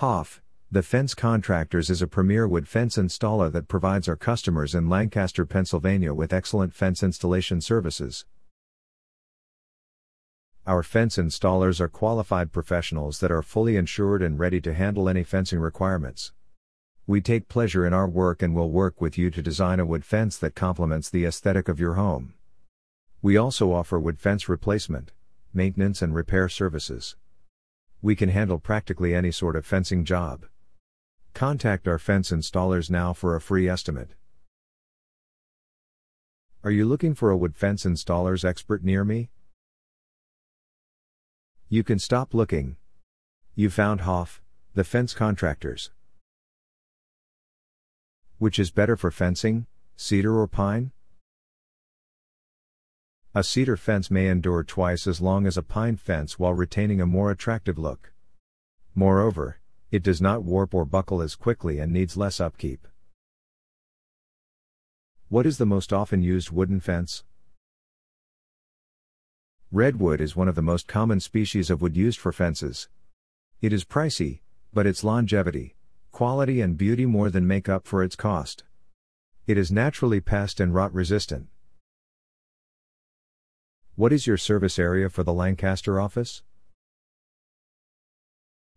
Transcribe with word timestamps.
Hoff, 0.00 0.40
the 0.70 0.82
Fence 0.82 1.14
Contractors 1.14 1.90
is 1.90 2.00
a 2.00 2.06
premier 2.06 2.48
wood 2.48 2.66
fence 2.66 2.96
installer 2.96 3.52
that 3.52 3.68
provides 3.68 4.08
our 4.08 4.16
customers 4.16 4.74
in 4.74 4.88
Lancaster, 4.88 5.44
Pennsylvania 5.44 6.14
with 6.14 6.32
excellent 6.32 6.72
fence 6.72 7.02
installation 7.02 7.60
services. 7.60 8.24
Our 10.66 10.82
fence 10.82 11.18
installers 11.18 11.80
are 11.80 11.88
qualified 11.88 12.50
professionals 12.50 13.20
that 13.20 13.30
are 13.30 13.42
fully 13.42 13.76
insured 13.76 14.22
and 14.22 14.38
ready 14.38 14.58
to 14.62 14.72
handle 14.72 15.06
any 15.06 15.22
fencing 15.22 15.58
requirements. 15.58 16.32
We 17.06 17.20
take 17.20 17.48
pleasure 17.48 17.84
in 17.86 17.92
our 17.92 18.08
work 18.08 18.40
and 18.40 18.54
will 18.54 18.70
work 18.70 19.02
with 19.02 19.18
you 19.18 19.30
to 19.30 19.42
design 19.42 19.80
a 19.80 19.84
wood 19.84 20.06
fence 20.06 20.38
that 20.38 20.54
complements 20.54 21.10
the 21.10 21.26
aesthetic 21.26 21.68
of 21.68 21.78
your 21.78 21.96
home. 21.96 22.32
We 23.20 23.36
also 23.36 23.70
offer 23.70 24.00
wood 24.00 24.18
fence 24.18 24.48
replacement, 24.48 25.12
maintenance, 25.52 26.00
and 26.00 26.14
repair 26.14 26.48
services. 26.48 27.16
We 28.02 28.16
can 28.16 28.30
handle 28.30 28.58
practically 28.58 29.14
any 29.14 29.30
sort 29.30 29.56
of 29.56 29.66
fencing 29.66 30.04
job. 30.06 30.46
Contact 31.34 31.86
our 31.86 31.98
fence 31.98 32.30
installers 32.30 32.90
now 32.90 33.12
for 33.12 33.36
a 33.36 33.40
free 33.40 33.68
estimate. 33.68 34.14
Are 36.64 36.70
you 36.70 36.86
looking 36.86 37.14
for 37.14 37.30
a 37.30 37.36
wood 37.36 37.56
fence 37.56 37.84
installers 37.84 38.44
expert 38.44 38.82
near 38.82 39.04
me? 39.04 39.28
You 41.68 41.84
can 41.84 41.98
stop 41.98 42.32
looking. 42.32 42.76
You 43.54 43.68
found 43.68 44.00
Hoff, 44.02 44.40
the 44.74 44.84
fence 44.84 45.12
contractors. 45.12 45.90
Which 48.38 48.58
is 48.58 48.70
better 48.70 48.96
for 48.96 49.10
fencing, 49.10 49.66
cedar 49.96 50.38
or 50.38 50.46
pine? 50.46 50.92
A 53.32 53.44
cedar 53.44 53.76
fence 53.76 54.10
may 54.10 54.26
endure 54.26 54.64
twice 54.64 55.06
as 55.06 55.20
long 55.20 55.46
as 55.46 55.56
a 55.56 55.62
pine 55.62 55.94
fence 55.94 56.36
while 56.36 56.52
retaining 56.52 57.00
a 57.00 57.06
more 57.06 57.30
attractive 57.30 57.78
look. 57.78 58.12
Moreover, 58.92 59.60
it 59.92 60.02
does 60.02 60.20
not 60.20 60.42
warp 60.42 60.74
or 60.74 60.84
buckle 60.84 61.22
as 61.22 61.36
quickly 61.36 61.78
and 61.78 61.92
needs 61.92 62.16
less 62.16 62.40
upkeep. 62.40 62.88
What 65.28 65.46
is 65.46 65.58
the 65.58 65.66
most 65.66 65.92
often 65.92 66.22
used 66.22 66.50
wooden 66.50 66.80
fence? 66.80 67.22
Redwood 69.70 70.20
is 70.20 70.34
one 70.34 70.48
of 70.48 70.56
the 70.56 70.62
most 70.62 70.88
common 70.88 71.20
species 71.20 71.70
of 71.70 71.80
wood 71.80 71.96
used 71.96 72.18
for 72.18 72.32
fences. 72.32 72.88
It 73.62 73.72
is 73.72 73.84
pricey, 73.84 74.40
but 74.74 74.88
its 74.88 75.04
longevity, 75.04 75.76
quality, 76.10 76.60
and 76.60 76.76
beauty 76.76 77.06
more 77.06 77.30
than 77.30 77.46
make 77.46 77.68
up 77.68 77.86
for 77.86 78.02
its 78.02 78.16
cost. 78.16 78.64
It 79.46 79.56
is 79.56 79.70
naturally 79.70 80.20
pest 80.20 80.58
and 80.58 80.74
rot 80.74 80.92
resistant. 80.92 81.46
What 84.00 84.14
is 84.14 84.26
your 84.26 84.38
service 84.38 84.78
area 84.78 85.10
for 85.10 85.22
the 85.24 85.32
Lancaster 85.34 86.00
office? 86.00 86.42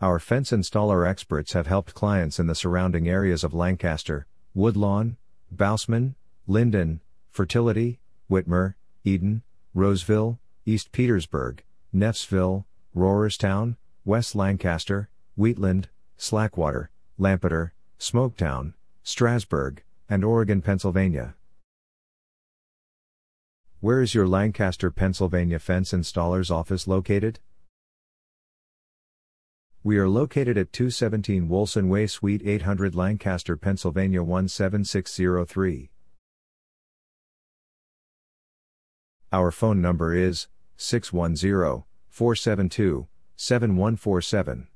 Our 0.00 0.18
fence 0.18 0.50
installer 0.50 1.08
experts 1.08 1.52
have 1.52 1.68
helped 1.68 1.94
clients 1.94 2.40
in 2.40 2.48
the 2.48 2.54
surrounding 2.56 3.08
areas 3.08 3.44
of 3.44 3.54
Lancaster, 3.54 4.26
Woodlawn, 4.54 5.16
Bausman, 5.54 6.16
Linden, 6.48 7.00
Fertility, 7.30 8.00
Witmer, 8.28 8.74
Eden, 9.04 9.44
Roseville, 9.72 10.40
East 10.66 10.90
Petersburg, 10.90 11.62
Neffsville, 11.94 12.64
Rohrerstown, 12.92 13.76
West 14.04 14.34
Lancaster, 14.34 15.10
Wheatland, 15.36 15.86
Slackwater, 16.18 16.88
Lampeter, 17.18 17.72
Smoketown, 18.00 18.74
Strasburg, 19.04 19.84
and 20.10 20.24
Oregon, 20.24 20.60
Pennsylvania. 20.60 21.36
Where 23.84 24.00
is 24.00 24.14
your 24.14 24.26
Lancaster, 24.26 24.90
Pennsylvania 24.90 25.58
fence 25.58 25.92
installer's 25.92 26.50
office 26.50 26.88
located? 26.88 27.38
We 29.82 29.98
are 29.98 30.08
located 30.08 30.56
at 30.56 30.72
217 30.72 31.50
Wolson 31.50 31.90
Way, 31.90 32.06
Suite 32.06 32.40
800, 32.46 32.94
Lancaster, 32.94 33.58
Pennsylvania 33.58 34.22
17603. 34.22 35.90
Our 39.30 39.50
phone 39.50 39.82
number 39.82 40.14
is 40.14 40.48
610 40.78 41.84
472 42.08 43.06
7147. 43.36 44.68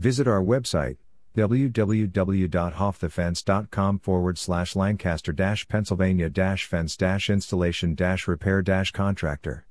Visit 0.00 0.26
our 0.26 0.42
website 0.42 0.96
www.hoffthefence.com 1.36 3.98
forward 3.98 4.38
slash 4.38 4.76
Lancaster 4.76 5.32
Pennsylvania 5.68 6.30
fence 6.66 6.96
installation 7.30 7.94
repair 8.28 8.62
contractor. 8.92 9.66